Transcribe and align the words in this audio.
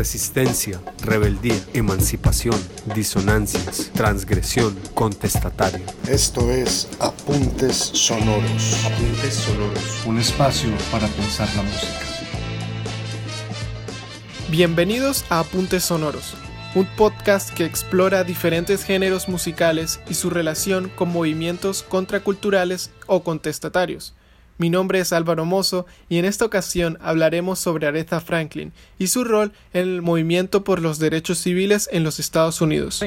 resistencia, 0.00 0.80
rebeldía, 1.04 1.60
emancipación, 1.74 2.58
disonancias, 2.94 3.90
transgresión, 3.92 4.74
contestatario. 4.94 5.84
Esto 6.08 6.50
es 6.50 6.88
Apuntes 7.00 7.76
Sonoros. 7.76 8.82
Apuntes 8.86 9.34
Sonoros. 9.34 10.06
Un 10.06 10.18
espacio 10.18 10.70
para 10.90 11.06
pensar 11.06 11.54
la 11.54 11.64
música. 11.64 12.00
Bienvenidos 14.48 15.26
a 15.28 15.40
Apuntes 15.40 15.84
Sonoros, 15.84 16.34
un 16.74 16.86
podcast 16.96 17.50
que 17.50 17.66
explora 17.66 18.24
diferentes 18.24 18.84
géneros 18.84 19.28
musicales 19.28 20.00
y 20.08 20.14
su 20.14 20.30
relación 20.30 20.88
con 20.88 21.10
movimientos 21.10 21.82
contraculturales 21.82 22.90
o 23.06 23.22
contestatarios. 23.22 24.14
Mi 24.60 24.68
nombre 24.68 25.00
es 25.00 25.14
Álvaro 25.14 25.46
Mozo 25.46 25.86
y 26.10 26.18
en 26.18 26.26
esta 26.26 26.44
ocasión 26.44 26.98
hablaremos 27.00 27.58
sobre 27.58 27.86
Aretha 27.86 28.20
Franklin 28.20 28.74
y 28.98 29.06
su 29.06 29.24
rol 29.24 29.52
en 29.72 29.88
el 29.88 30.02
movimiento 30.02 30.64
por 30.64 30.82
los 30.82 30.98
derechos 30.98 31.38
civiles 31.38 31.88
en 31.90 32.04
los 32.04 32.20
Estados 32.20 32.60
Unidos. 32.60 32.98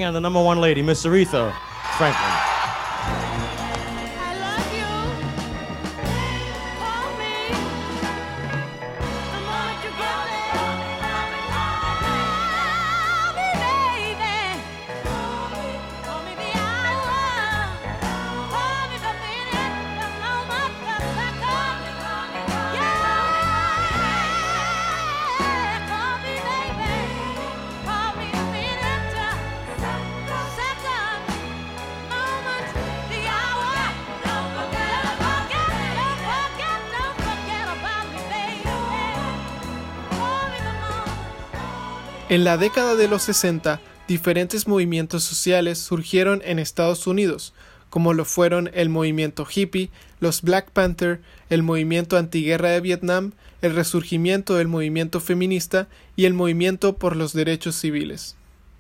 En 42.34 42.44
la 42.44 42.58
década 42.58 42.96
de 42.96 43.08
los 43.08 43.22
60, 43.22 43.80
diferentes 44.08 44.68
movimientos 44.68 45.24
sociales 45.24 45.78
surgieron 45.78 46.42
en 46.44 46.58
Estados 46.58 47.06
Unidos, 47.06 47.54
como 47.92 48.16
lo 48.16 48.26
fueron 48.26 48.72
el 48.74 48.90
movimiento 48.90 49.46
hippie, 49.46 49.92
los 50.20 50.42
Black 50.42 50.72
Panther, 50.72 51.22
el 51.52 51.62
movimiento 51.62 52.18
antiguerra 52.18 52.70
de 52.70 52.82
Vietnam, 52.82 53.34
el 53.62 53.76
resurgimiento 53.76 54.56
del 54.56 54.68
movimiento 54.68 55.20
feminista 55.20 55.88
y 56.16 56.26
el 56.26 56.34
movimiento 56.34 56.98
por 56.98 57.16
los 57.16 57.34
derechos 57.34 57.76
civiles. 57.76 58.36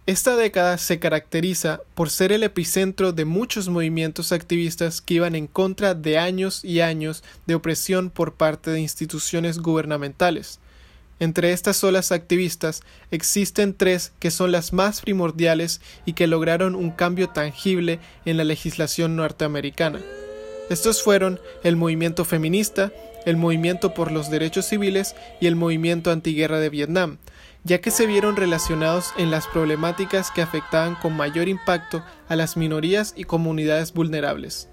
Esta 0.07 0.35
década 0.35 0.79
se 0.79 0.97
caracteriza 0.97 1.81
por 1.93 2.09
ser 2.09 2.31
el 2.31 2.41
epicentro 2.41 3.13
de 3.13 3.25
muchos 3.25 3.69
movimientos 3.69 4.31
activistas 4.31 4.99
que 4.99 5.13
iban 5.13 5.35
en 5.35 5.45
contra 5.45 5.93
de 5.93 6.17
años 6.17 6.65
y 6.65 6.81
años 6.81 7.23
de 7.45 7.53
opresión 7.53 8.09
por 8.09 8.33
parte 8.33 8.71
de 8.71 8.81
instituciones 8.81 9.59
gubernamentales, 9.59 10.59
entre 11.19 11.53
estas 11.53 11.83
olas 11.83 12.11
activistas 12.11 12.81
existen 13.11 13.73
tres 13.73 14.13
que 14.19 14.31
son 14.31 14.51
las 14.51 14.73
más 14.73 15.01
primordiales 15.01 15.81
y 16.05 16.13
que 16.13 16.27
lograron 16.27 16.75
un 16.75 16.91
cambio 16.91 17.29
tangible 17.29 17.99
en 18.25 18.37
la 18.37 18.43
legislación 18.43 19.15
norteamericana. 19.15 19.99
Estos 20.69 21.03
fueron 21.03 21.39
el 21.63 21.75
movimiento 21.75 22.25
feminista, 22.25 22.91
el 23.25 23.37
movimiento 23.37 23.93
por 23.93 24.11
los 24.11 24.29
derechos 24.29 24.65
civiles 24.65 25.15
y 25.39 25.47
el 25.47 25.55
movimiento 25.55 26.11
antiguerra 26.11 26.59
de 26.59 26.69
Vietnam, 26.69 27.17
ya 27.63 27.79
que 27.79 27.91
se 27.91 28.05
vieron 28.05 28.35
relacionados 28.35 29.13
en 29.17 29.31
las 29.31 29.47
problemáticas 29.47 30.31
que 30.31 30.41
afectaban 30.41 30.95
con 30.95 31.15
mayor 31.15 31.47
impacto 31.47 32.03
a 32.27 32.35
las 32.35 32.57
minorías 32.57 33.13
y 33.15 33.23
comunidades 33.23 33.93
vulnerables. 33.93 34.69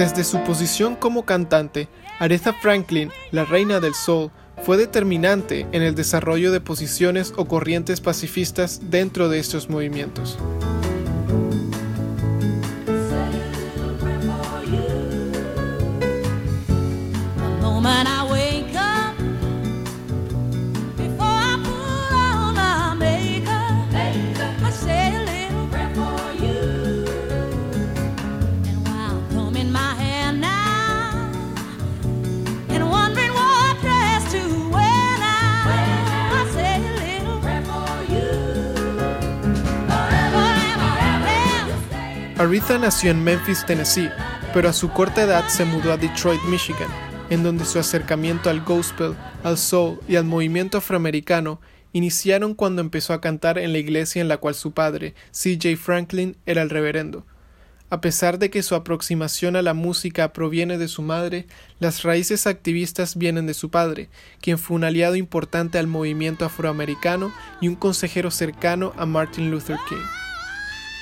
Desde 0.00 0.24
su 0.24 0.42
posición 0.44 0.96
como 0.96 1.26
cantante, 1.26 1.86
Aretha 2.18 2.54
Franklin, 2.54 3.10
la 3.32 3.44
reina 3.44 3.80
del 3.80 3.92
soul, 3.92 4.30
fue 4.62 4.78
determinante 4.78 5.66
en 5.72 5.82
el 5.82 5.94
desarrollo 5.94 6.52
de 6.52 6.60
posiciones 6.62 7.34
o 7.36 7.44
corrientes 7.44 8.00
pacifistas 8.00 8.80
dentro 8.84 9.28
de 9.28 9.40
estos 9.40 9.68
movimientos. 9.68 10.38
Aretha 42.40 42.78
nació 42.78 43.10
en 43.10 43.22
Memphis, 43.22 43.66
Tennessee, 43.66 44.08
pero 44.54 44.70
a 44.70 44.72
su 44.72 44.88
corta 44.88 45.24
edad 45.24 45.46
se 45.48 45.66
mudó 45.66 45.92
a 45.92 45.98
Detroit, 45.98 46.40
Michigan, 46.44 46.88
en 47.28 47.42
donde 47.42 47.66
su 47.66 47.78
acercamiento 47.78 48.48
al 48.48 48.62
gospel, 48.62 49.14
al 49.44 49.58
soul 49.58 50.00
y 50.08 50.16
al 50.16 50.24
movimiento 50.24 50.78
afroamericano 50.78 51.60
iniciaron 51.92 52.54
cuando 52.54 52.80
empezó 52.80 53.12
a 53.12 53.20
cantar 53.20 53.58
en 53.58 53.72
la 53.72 53.78
iglesia 53.78 54.22
en 54.22 54.28
la 54.28 54.38
cual 54.38 54.54
su 54.54 54.72
padre, 54.72 55.14
C.J. 55.32 55.76
Franklin, 55.76 56.34
era 56.46 56.62
el 56.62 56.70
reverendo. 56.70 57.26
A 57.90 58.00
pesar 58.00 58.38
de 58.38 58.48
que 58.48 58.62
su 58.62 58.74
aproximación 58.74 59.54
a 59.54 59.60
la 59.60 59.74
música 59.74 60.32
proviene 60.32 60.78
de 60.78 60.88
su 60.88 61.02
madre, 61.02 61.46
las 61.78 62.04
raíces 62.04 62.46
activistas 62.46 63.16
vienen 63.16 63.46
de 63.46 63.52
su 63.52 63.68
padre, 63.70 64.08
quien 64.40 64.56
fue 64.56 64.76
un 64.76 64.84
aliado 64.84 65.16
importante 65.16 65.76
al 65.78 65.88
movimiento 65.88 66.46
afroamericano 66.46 67.34
y 67.60 67.68
un 67.68 67.74
consejero 67.74 68.30
cercano 68.30 68.94
a 68.96 69.04
Martin 69.04 69.50
Luther 69.50 69.76
King. 69.86 70.19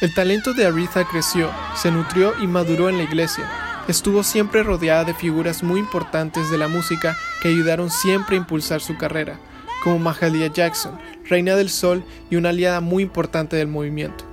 El 0.00 0.14
talento 0.14 0.54
de 0.54 0.64
Aretha 0.64 1.04
creció, 1.08 1.50
se 1.74 1.90
nutrió 1.90 2.32
y 2.40 2.46
maduró 2.46 2.88
en 2.88 2.98
la 2.98 3.02
iglesia. 3.02 3.50
Estuvo 3.88 4.22
siempre 4.22 4.62
rodeada 4.62 5.02
de 5.02 5.12
figuras 5.12 5.64
muy 5.64 5.80
importantes 5.80 6.52
de 6.52 6.58
la 6.58 6.68
música 6.68 7.16
que 7.42 7.48
ayudaron 7.48 7.90
siempre 7.90 8.36
a 8.36 8.38
impulsar 8.38 8.80
su 8.80 8.96
carrera, 8.96 9.40
como 9.82 9.98
Mahalia 9.98 10.52
Jackson, 10.52 10.96
reina 11.24 11.56
del 11.56 11.68
sol 11.68 12.04
y 12.30 12.36
una 12.36 12.50
aliada 12.50 12.80
muy 12.80 13.02
importante 13.02 13.56
del 13.56 13.66
movimiento. 13.66 14.27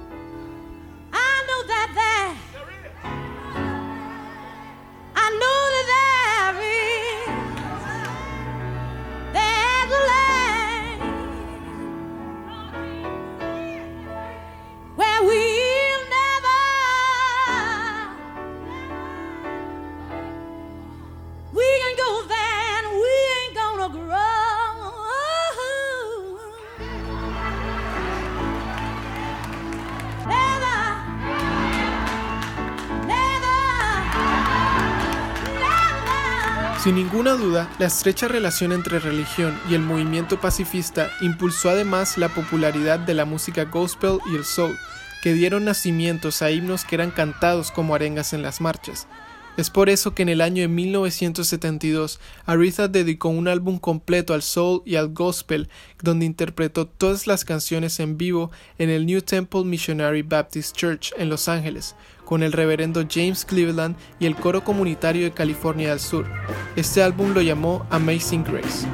Sin 36.85 36.93
ninguna 36.93 37.31
duda, 37.31 37.67
la 37.79 37.87
estrecha 37.87 38.27
relación 38.27 38.71
entre 38.71 38.99
religión 38.99 39.59
y 39.67 39.73
el 39.73 39.81
movimiento 39.81 40.39
pacifista 40.39 41.09
impulsó 41.19 41.71
además 41.71 42.19
la 42.19 42.29
popularidad 42.29 42.99
de 42.99 43.15
la 43.15 43.25
música 43.25 43.63
gospel 43.63 44.19
y 44.31 44.35
el 44.35 44.45
soul, 44.45 44.77
que 45.23 45.33
dieron 45.33 45.65
nacimientos 45.65 46.43
a 46.43 46.51
himnos 46.51 46.85
que 46.85 46.93
eran 46.93 47.09
cantados 47.09 47.71
como 47.71 47.95
arengas 47.95 48.33
en 48.33 48.43
las 48.43 48.61
marchas. 48.61 49.07
Es 49.57 49.69
por 49.69 49.89
eso 49.89 50.13
que 50.13 50.23
en 50.23 50.29
el 50.29 50.41
año 50.41 50.63
de 50.63 50.67
1972 50.67 52.19
Aretha 52.45 52.89
dedicó 52.89 53.29
un 53.29 53.47
álbum 53.47 53.79
completo 53.79 54.33
al 54.33 54.41
soul 54.41 54.81
y 54.85 54.95
al 54.95 55.13
gospel, 55.13 55.69
donde 56.01 56.25
interpretó 56.25 56.87
todas 56.87 57.25
las 57.25 57.45
canciones 57.45 58.01
en 58.01 58.17
vivo 58.17 58.51
en 58.77 58.89
el 58.89 59.05
New 59.05 59.21
Temple 59.21 59.63
Missionary 59.63 60.23
Baptist 60.23 60.75
Church 60.75 61.13
en 61.17 61.29
Los 61.29 61.47
Ángeles, 61.47 61.95
con 62.25 62.43
el 62.43 62.51
reverendo 62.51 63.05
James 63.09 63.45
Cleveland 63.45 63.95
y 64.19 64.25
el 64.25 64.35
coro 64.35 64.63
comunitario 64.63 65.23
de 65.23 65.31
California 65.31 65.89
del 65.89 65.99
Sur. 66.01 66.25
Este 66.75 67.01
álbum 67.01 67.33
lo 67.33 67.41
llamó 67.41 67.85
Amazing 67.91 68.43
Grace. 68.43 68.85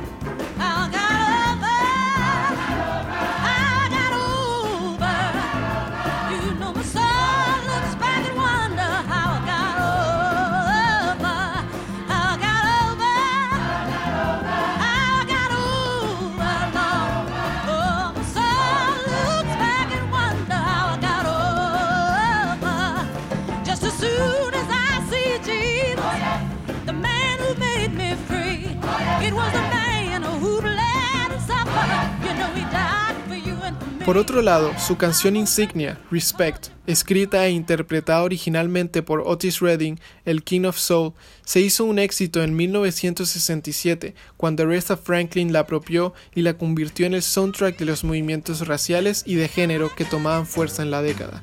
Por 34.11 34.17
otro 34.17 34.41
lado, 34.41 34.73
su 34.77 34.97
canción 34.97 35.37
insignia, 35.37 35.97
Respect, 36.11 36.67
escrita 36.85 37.45
e 37.45 37.51
interpretada 37.51 38.23
originalmente 38.23 39.03
por 39.03 39.23
Otis 39.25 39.61
Redding, 39.61 40.01
el 40.25 40.43
King 40.43 40.65
of 40.65 40.77
Soul, 40.77 41.13
se 41.45 41.61
hizo 41.61 41.85
un 41.85 41.97
éxito 41.97 42.43
en 42.43 42.53
1967, 42.53 44.13
cuando 44.35 44.63
Aretha 44.63 44.97
Franklin 44.97 45.53
la 45.53 45.59
apropió 45.59 46.13
y 46.35 46.41
la 46.41 46.57
convirtió 46.57 47.05
en 47.05 47.13
el 47.13 47.21
soundtrack 47.21 47.79
de 47.79 47.85
los 47.85 48.03
movimientos 48.03 48.67
raciales 48.67 49.23
y 49.25 49.35
de 49.35 49.47
género 49.47 49.89
que 49.95 50.03
tomaban 50.03 50.45
fuerza 50.45 50.83
en 50.83 50.91
la 50.91 51.01
década. 51.01 51.41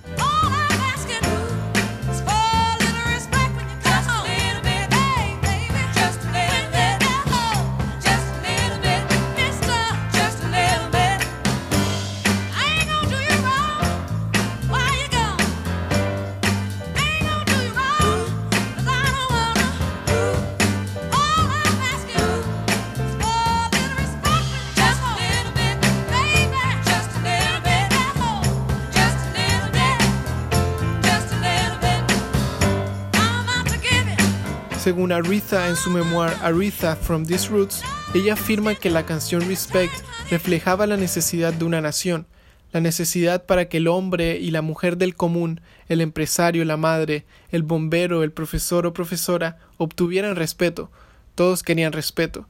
Según 35.09 35.43
en 35.67 35.77
su 35.77 35.91
memoir 35.91 36.37
Aretha 36.43 36.95
From 36.95 37.25
These 37.25 37.49
Roots, 37.49 37.83
ella 38.15 38.35
afirma 38.35 38.75
que 38.75 38.91
la 38.91 39.07
canción 39.07 39.41
Respect 39.49 39.95
reflejaba 40.31 40.87
la 40.87 40.99
necesidad 40.99 41.55
de 41.55 41.65
una 41.65 41.81
nación, 41.81 42.27
la 42.73 42.83
necesidad 42.83 43.47
para 43.47 43.71
que 43.71 43.79
el 43.79 43.89
hombre 43.89 44.37
y 44.37 44.51
la 44.51 44.61
mujer 44.61 44.99
del 44.99 45.15
común, 45.15 45.63
el 45.89 46.03
empresario, 46.03 46.63
la 46.67 46.77
madre, 46.77 47.25
el 47.51 47.63
bombero, 47.63 48.23
el 48.23 48.33
profesor 48.33 48.85
o 48.85 48.93
profesora 48.93 49.57
obtuvieran 49.79 50.37
respeto. 50.37 50.91
Todos 51.35 51.63
querían 51.63 51.95
respeto. 51.95 52.47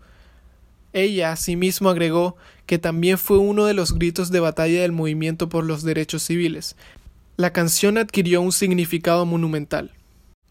Ella 0.93 1.31
asimismo 1.31 1.91
agregó 1.91 2.37
que 2.67 2.79
también 2.79 3.19
fue 3.19 3.39
uno 3.39 3.67
de 3.67 3.75
los 3.75 3.95
gritos 3.95 4.33
de 4.33 4.41
batalla 4.41 4.83
del 4.83 4.91
movimiento 4.91 5.49
por 5.49 5.65
los 5.65 5.85
derechos 5.85 6.25
civiles. 6.25 6.75
La 7.37 7.53
canción 7.53 7.99
adquirió 7.99 8.41
un 8.41 8.51
significado 8.51 9.25
monumental. 9.27 9.93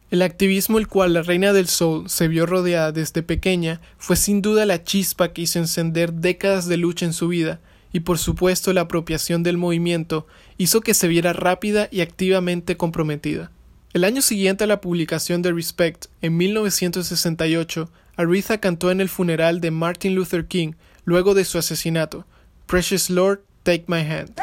El 0.10 0.22
activismo 0.22 0.80
el 0.80 0.88
cual 0.88 1.14
la 1.14 1.22
reina 1.22 1.52
del 1.52 1.68
sol 1.68 2.10
se 2.10 2.30
vio 2.30 2.46
rodeada 2.46 2.94
desde 2.94 3.24
pequeña 3.24 3.82
fue 3.98 4.16
sin 4.16 4.42
duda 4.42 4.66
la 4.66 4.84
chispa 4.84 5.34
que 5.34 5.42
hizo 5.42 5.60
encender 5.60 6.14
décadas 6.14 6.68
de 6.68 6.78
lucha 6.78 7.06
en 7.06 7.12
su 7.12 7.28
vida, 7.28 7.60
y 7.92 8.02
por 8.02 8.18
supuesto 8.18 8.72
la 8.72 8.82
apropiación 8.82 9.44
del 9.44 9.58
movimiento 9.58 10.26
hizo 10.58 10.80
que 10.80 10.94
se 10.94 11.10
viera 11.10 11.34
rápida 11.34 11.90
y 11.92 12.02
activamente 12.02 12.78
comprometida. 12.78 13.52
El 13.94 14.06
año 14.06 14.22
siguiente 14.22 14.64
a 14.64 14.68
la 14.68 14.80
publicación 14.80 15.42
de 15.42 15.52
Respect, 15.52 16.06
en 16.22 16.38
1968, 16.38 17.90
Aretha 18.16 18.60
cantó 18.60 18.92
en 18.92 19.02
el 19.02 19.10
funeral 19.10 19.60
de 19.60 19.72
Martin 19.72 20.16
Luther 20.16 20.46
King 20.46 20.74
luego 21.04 21.34
de 21.34 21.44
su 21.44 21.58
asesinato, 21.58 22.26
Precious 22.66 23.10
Lord, 23.10 23.42
Take 23.64 23.86
My 23.88 24.02
Hand. 24.02 24.36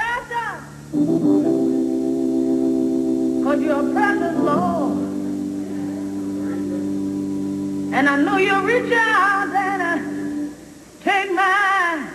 And 8.07 8.11
I 8.11 8.23
know 8.23 8.37
you'll 8.37 8.61
reach 8.61 8.93
out 8.93 9.49
and 9.49 10.55
take 11.03 11.33
my, 11.33 12.07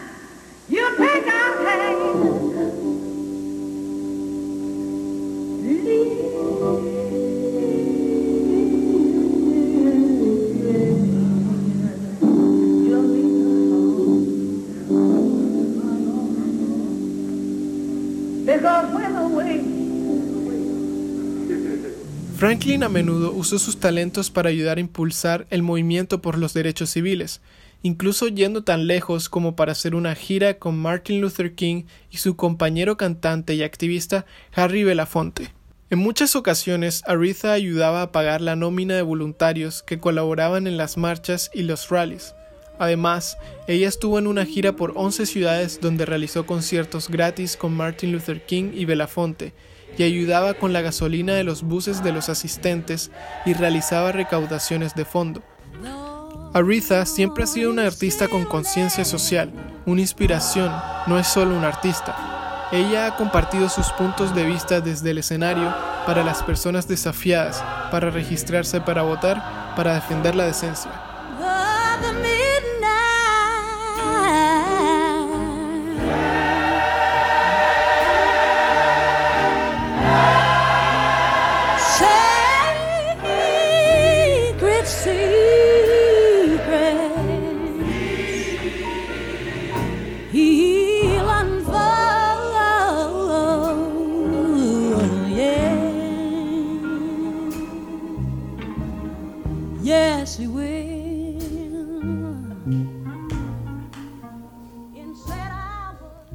you'll 0.70 0.96
take 0.98 1.26
our 1.26 1.66
hand. 1.66 1.98
Because 18.46 18.94
when 18.94 19.14
the 19.16 19.28
way 19.28 19.79
Franklin 22.40 22.86
a 22.86 22.88
menudo 22.88 23.34
usó 23.34 23.60
sus 23.60 23.82
talentos 23.82 24.30
para 24.30 24.48
ayudar 24.48 24.78
a 24.78 24.80
impulsar 24.80 25.46
el 25.50 25.62
movimiento 25.62 26.22
por 26.22 26.38
los 26.38 26.54
derechos 26.54 26.90
civiles, 26.90 27.42
incluso 27.84 28.30
yendo 28.30 28.64
tan 28.64 28.88
lejos 28.88 29.28
como 29.28 29.58
para 29.58 29.74
hacer 29.74 29.94
una 29.94 30.16
gira 30.16 30.58
con 30.58 30.80
Martin 30.80 31.20
Luther 31.20 31.54
King 31.54 31.84
y 32.10 32.20
su 32.20 32.38
compañero 32.38 32.96
cantante 32.96 33.56
y 33.56 33.62
activista 33.62 34.26
Harry 34.54 34.86
Belafonte. 34.86 35.54
En 35.90 36.00
muchas 36.00 36.38
ocasiones, 36.38 37.04
Aretha 37.08 37.52
ayudaba 37.52 38.04
a 38.04 38.14
pagar 38.14 38.40
la 38.40 38.56
nómina 38.56 38.96
de 38.96 39.02
voluntarios 39.02 39.84
que 39.84 40.00
colaboraban 40.00 40.66
en 40.66 40.78
las 40.78 40.96
marchas 40.96 41.52
y 41.54 41.64
los 41.64 41.90
rallies. 41.90 42.36
Además, 42.80 43.38
ella 43.68 43.90
estuvo 43.90 44.18
en 44.18 44.28
una 44.28 44.46
gira 44.46 44.78
por 44.78 44.94
11 44.96 45.26
ciudades 45.26 45.82
donde 45.82 46.06
realizó 46.06 46.46
conciertos 46.46 47.10
gratis 47.10 47.58
con 47.58 47.74
Martin 47.74 48.14
Luther 48.14 48.46
King 48.46 48.72
y 48.74 48.86
Belafonte, 48.86 49.52
y 50.00 50.04
ayudaba 50.04 50.54
con 50.54 50.72
la 50.72 50.80
gasolina 50.80 51.34
de 51.34 51.44
los 51.44 51.62
buses 51.62 52.02
de 52.02 52.14
los 52.14 52.30
asistentes 52.30 53.12
y 53.46 53.54
realizaba 53.54 54.14
recaudaciones 54.14 54.96
de 54.96 55.04
fondo. 55.04 55.44
Aretha 56.54 57.06
siempre 57.06 57.44
ha 57.44 57.48
sido 57.48 57.70
una 57.70 57.86
artista 57.86 58.30
con 58.30 58.46
conciencia 58.46 59.04
social, 59.04 59.52
una 59.86 60.00
inspiración, 60.00 60.72
no 61.06 61.20
es 61.20 61.28
solo 61.28 61.54
una 61.54 61.68
artista. 61.68 62.70
Ella 62.72 63.08
ha 63.08 63.16
compartido 63.18 63.68
sus 63.68 63.92
puntos 63.92 64.34
de 64.34 64.46
vista 64.46 64.80
desde 64.80 65.12
el 65.12 65.18
escenario 65.18 65.76
para 66.06 66.24
las 66.24 66.44
personas 66.44 66.88
desafiadas, 66.88 67.62
para 67.92 68.10
registrarse 68.10 68.80
para 68.80 69.02
votar, 69.02 69.76
para 69.76 69.96
defender 69.96 70.34
la 70.34 70.46
decencia. 70.46 70.92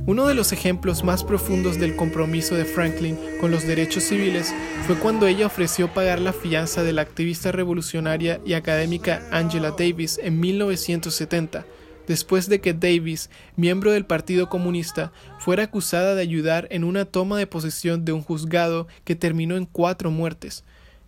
Uno 0.07 0.27
de 0.27 0.35
los 0.35 0.53
ejemplos 0.53 1.05
más 1.05 1.23
profundos 1.23 1.79
del 1.79 1.95
compromiso 1.95 2.57
de 2.57 2.65
Franklin 2.65 3.17
con 3.41 3.53
los 3.53 3.65
derechos 3.65 4.03
civiles 4.03 4.53
fue 4.89 4.97
cuando 4.97 5.29
ella 5.29 5.47
ofreció 5.47 5.95
pagar 5.95 6.19
la 6.19 6.33
fianza 6.33 6.83
de 6.83 6.93
la 6.93 7.03
activista 7.03 7.53
revolucionaria 7.53 8.41
y 8.45 8.55
académica 8.55 9.23
Angela 9.31 9.71
Davis 9.71 10.19
en 10.21 10.41
1970, 10.41 11.65
después 12.09 12.49
de 12.49 12.61
que 12.61 12.75
Davis, 12.75 13.31
miembro 13.55 13.93
del 13.93 14.05
Partido 14.05 14.49
Comunista, 14.49 15.13
fuera 15.39 15.63
acusada 15.63 16.17
de 16.17 16.23
ayudar 16.23 16.67
en 16.71 16.83
una 16.83 17.05
toma 17.05 17.39
de 17.39 17.47
posesión 17.47 18.05
de 18.05 18.11
un 18.11 18.23
juzgado 18.23 18.89
que 19.05 19.15
terminó 19.15 19.57
en 19.57 19.65
cuatro 19.65 20.11
muertes. 20.11 20.65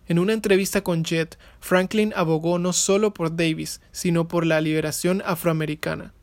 En 0.07 0.19
una 0.19 0.33
entrevista 0.33 0.81
con 0.81 1.03
Jet, 1.03 1.37
Franklin 1.59 2.13
abogó 2.15 2.59
no 2.59 2.71
solo 2.71 3.13
por 3.13 3.35
Davis, 3.35 3.81
sino 3.91 4.27
por 4.27 4.45
la 4.45 4.61
liberación 4.61 5.21
afroamericana. 5.25 6.13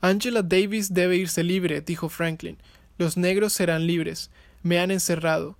Angela 0.00 0.42
Davis 0.42 0.94
debe 0.94 1.16
irse 1.16 1.42
libre, 1.42 1.80
dijo 1.80 2.08
Franklin. 2.08 2.58
Los 2.98 3.16
negros 3.16 3.52
serán 3.52 3.86
libres. 3.86 4.30
Me 4.62 4.78
han 4.78 4.90
encerrado. 4.90 5.58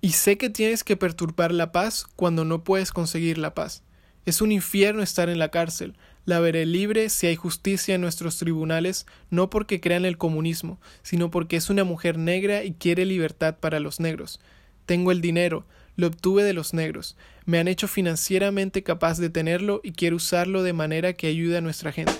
Y 0.00 0.12
sé 0.12 0.38
que 0.38 0.50
tienes 0.50 0.82
que 0.82 0.96
perturbar 0.96 1.52
la 1.52 1.72
paz 1.72 2.06
cuando 2.16 2.44
no 2.44 2.64
puedes 2.64 2.90
conseguir 2.90 3.38
la 3.38 3.54
paz. 3.54 3.82
Es 4.24 4.40
un 4.40 4.52
infierno 4.52 5.02
estar 5.02 5.28
en 5.28 5.38
la 5.38 5.50
cárcel. 5.50 5.96
La 6.24 6.38
veré 6.38 6.64
libre 6.64 7.08
si 7.08 7.26
hay 7.26 7.36
justicia 7.36 7.96
en 7.96 8.00
nuestros 8.00 8.38
tribunales, 8.38 9.06
no 9.30 9.50
porque 9.50 9.80
crean 9.80 10.04
el 10.04 10.16
comunismo, 10.16 10.80
sino 11.02 11.30
porque 11.30 11.56
es 11.56 11.68
una 11.68 11.82
mujer 11.82 12.16
negra 12.16 12.62
y 12.62 12.72
quiere 12.74 13.04
libertad 13.04 13.56
para 13.58 13.80
los 13.80 13.98
negros. 13.98 14.40
Tengo 14.86 15.10
el 15.10 15.20
dinero, 15.20 15.66
lo 16.02 16.08
obtuve 16.08 16.42
de 16.42 16.52
los 16.52 16.74
negros. 16.74 17.16
Me 17.46 17.60
han 17.60 17.68
hecho 17.68 17.86
financieramente 17.86 18.82
capaz 18.82 19.18
de 19.18 19.30
tenerlo 19.30 19.80
y 19.84 19.92
quiero 19.92 20.16
usarlo 20.16 20.64
de 20.64 20.72
manera 20.72 21.12
que 21.12 21.28
ayude 21.28 21.58
a 21.58 21.60
nuestra 21.60 21.92
gente. 21.92 22.12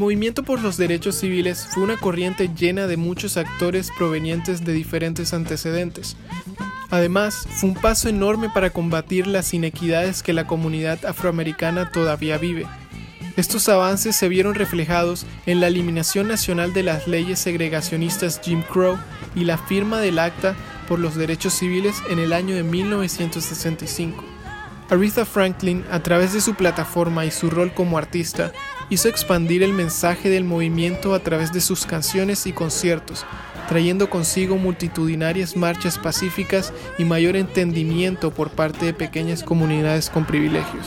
Movimiento 0.00 0.42
por 0.42 0.62
los 0.62 0.78
derechos 0.78 1.16
civiles 1.16 1.68
fue 1.70 1.82
una 1.82 1.98
corriente 1.98 2.50
llena 2.56 2.86
de 2.86 2.96
muchos 2.96 3.36
actores 3.36 3.90
provenientes 3.96 4.64
de 4.64 4.72
diferentes 4.72 5.34
antecedentes. 5.34 6.16
Además, 6.88 7.46
fue 7.50 7.68
un 7.68 7.76
paso 7.76 8.08
enorme 8.08 8.48
para 8.48 8.70
combatir 8.70 9.26
las 9.26 9.52
inequidades 9.52 10.22
que 10.22 10.32
la 10.32 10.46
comunidad 10.46 11.04
afroamericana 11.04 11.92
todavía 11.92 12.38
vive. 12.38 12.66
Estos 13.36 13.68
avances 13.68 14.16
se 14.16 14.28
vieron 14.28 14.54
reflejados 14.54 15.26
en 15.44 15.60
la 15.60 15.68
eliminación 15.68 16.28
nacional 16.28 16.72
de 16.72 16.82
las 16.82 17.06
leyes 17.06 17.38
segregacionistas 17.38 18.40
Jim 18.42 18.62
Crow 18.62 18.98
y 19.36 19.44
la 19.44 19.58
firma 19.58 20.00
del 20.00 20.18
Acta 20.18 20.56
por 20.88 20.98
los 20.98 21.14
Derechos 21.14 21.52
Civiles 21.52 21.96
en 22.08 22.18
el 22.18 22.32
año 22.32 22.54
de 22.54 22.62
1965. 22.62 24.24
Aretha 24.90 25.24
Franklin, 25.24 25.84
a 25.92 26.02
través 26.02 26.32
de 26.32 26.40
su 26.40 26.54
plataforma 26.54 27.24
y 27.24 27.30
su 27.30 27.48
rol 27.48 27.72
como 27.72 27.96
artista, 27.96 28.52
hizo 28.90 29.08
expandir 29.08 29.62
el 29.62 29.72
mensaje 29.72 30.28
del 30.28 30.44
movimiento 30.44 31.14
a 31.14 31.20
través 31.20 31.52
de 31.52 31.60
sus 31.60 31.86
canciones 31.86 32.46
y 32.46 32.52
conciertos, 32.52 33.24
trayendo 33.68 34.10
consigo 34.10 34.56
multitudinarias 34.56 35.56
marchas 35.56 35.96
pacíficas 35.96 36.72
y 36.98 37.04
mayor 37.04 37.36
entendimiento 37.36 38.32
por 38.32 38.50
parte 38.50 38.84
de 38.84 38.92
pequeñas 38.92 39.44
comunidades 39.44 40.10
con 40.10 40.26
privilegios. 40.26 40.86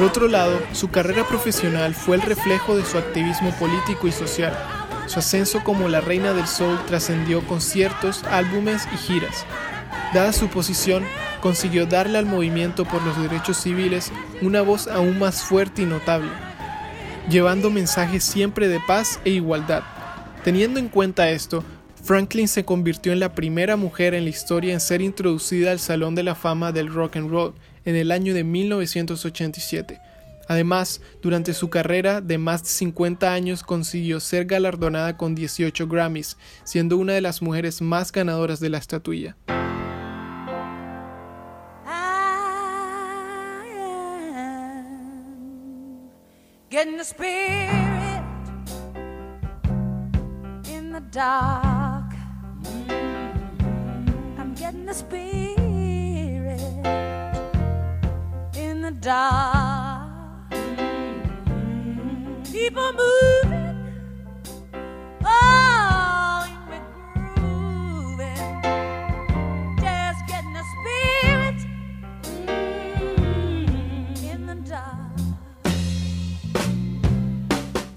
Por 0.00 0.08
otro 0.08 0.28
lado, 0.28 0.58
su 0.72 0.90
carrera 0.90 1.28
profesional 1.28 1.94
fue 1.94 2.16
el 2.16 2.22
reflejo 2.22 2.74
de 2.74 2.86
su 2.86 2.96
activismo 2.96 3.50
político 3.58 4.08
y 4.08 4.12
social. 4.12 4.56
Su 5.04 5.18
ascenso 5.18 5.62
como 5.62 5.90
la 5.90 6.00
reina 6.00 6.32
del 6.32 6.46
soul 6.46 6.78
trascendió 6.86 7.46
conciertos, 7.46 8.24
álbumes 8.24 8.88
y 8.94 8.96
giras. 8.96 9.44
Dada 10.14 10.32
su 10.32 10.48
posición, 10.48 11.04
consiguió 11.42 11.84
darle 11.84 12.16
al 12.16 12.24
movimiento 12.24 12.86
por 12.86 13.02
los 13.02 13.20
derechos 13.20 13.58
civiles 13.58 14.10
una 14.40 14.62
voz 14.62 14.88
aún 14.88 15.18
más 15.18 15.42
fuerte 15.42 15.82
y 15.82 15.84
notable, 15.84 16.30
llevando 17.28 17.68
mensajes 17.68 18.24
siempre 18.24 18.68
de 18.68 18.80
paz 18.80 19.20
e 19.26 19.30
igualdad. 19.32 19.82
Teniendo 20.44 20.80
en 20.80 20.88
cuenta 20.88 21.28
esto, 21.28 21.62
Franklin 22.02 22.48
se 22.48 22.64
convirtió 22.64 23.12
en 23.12 23.20
la 23.20 23.34
primera 23.34 23.76
mujer 23.76 24.14
en 24.14 24.24
la 24.24 24.30
historia 24.30 24.72
en 24.72 24.80
ser 24.80 25.02
introducida 25.02 25.72
al 25.72 25.78
Salón 25.78 26.14
de 26.14 26.22
la 26.22 26.34
Fama 26.34 26.72
del 26.72 26.90
Rock 26.90 27.16
and 27.16 27.30
Roll 27.30 27.52
en 27.84 27.96
el 27.96 28.12
año 28.12 28.34
de 28.34 28.44
1987. 28.44 30.00
Además, 30.48 31.00
durante 31.22 31.54
su 31.54 31.70
carrera 31.70 32.20
de 32.20 32.36
más 32.36 32.64
de 32.64 32.70
50 32.70 33.32
años 33.32 33.62
consiguió 33.62 34.18
ser 34.18 34.46
galardonada 34.46 35.16
con 35.16 35.36
18 35.36 35.86
Grammys, 35.86 36.36
siendo 36.64 36.96
una 36.96 37.12
de 37.12 37.20
las 37.20 37.40
mujeres 37.40 37.80
más 37.80 38.10
ganadoras 38.10 38.58
de 38.58 38.68
la 38.68 38.78
estatuilla. 38.78 39.36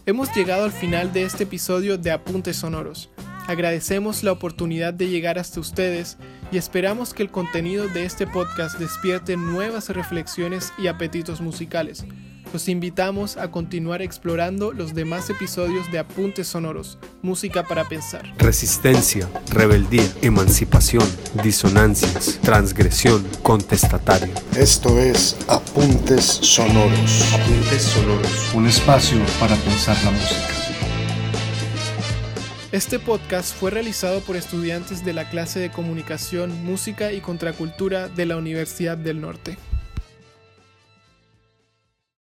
Hemos 0.05 0.33
llegado 0.33 0.63
al 0.63 0.71
final 0.71 1.11
de 1.11 1.23
este 1.23 1.43
episodio 1.43 1.97
de 1.97 2.11
Apuntes 2.11 2.57
Sonoros. 2.57 3.09
Agradecemos 3.47 4.23
la 4.23 4.31
oportunidad 4.31 4.93
de 4.93 5.09
llegar 5.09 5.37
hasta 5.37 5.59
ustedes 5.59 6.17
y 6.53 6.57
esperamos 6.57 7.15
que 7.15 7.23
el 7.23 7.31
contenido 7.31 7.87
de 7.87 8.05
este 8.05 8.27
podcast 8.27 8.77
despierte 8.77 9.35
nuevas 9.35 9.89
reflexiones 9.89 10.71
y 10.77 10.85
apetitos 10.85 11.41
musicales. 11.41 12.05
Los 12.53 12.69
invitamos 12.69 13.37
a 13.37 13.49
continuar 13.49 14.03
explorando 14.03 14.71
los 14.71 14.93
demás 14.93 15.31
episodios 15.31 15.91
de 15.91 15.97
Apuntes 15.97 16.49
Sonoros, 16.49 16.99
Música 17.23 17.63
para 17.63 17.85
Pensar. 17.89 18.31
Resistencia, 18.37 19.27
rebeldía, 19.49 20.07
emancipación, 20.21 21.03
disonancias, 21.43 22.39
transgresión, 22.43 23.25
contestatario. 23.41 24.31
Esto 24.55 24.99
es 24.99 25.35
Apuntes 25.47 26.23
Sonoros. 26.23 27.33
Apuntes 27.33 27.81
Sonoros. 27.81 28.53
Un 28.53 28.67
espacio 28.67 29.17
para 29.39 29.55
pensar 29.55 29.97
la 30.03 30.11
música. 30.11 30.62
Este 32.73 32.97
podcast 32.97 33.55
fue 33.55 33.69
realizado 33.69 34.21
por 34.21 34.35
estudiantes 34.35 35.05
de 35.05 35.13
la 35.13 35.29
clase 35.29 35.59
de 35.59 35.69
Comunicación, 35.69 36.65
Música 36.65 37.11
y 37.11 37.21
Contracultura 37.21 38.09
de 38.09 38.25
la 38.25 38.35
Universidad 38.35 38.97
del 38.97 39.21
Norte. 39.21 39.59